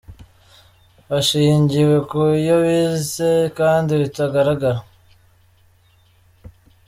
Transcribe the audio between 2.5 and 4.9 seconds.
bize kandi bitagaragara.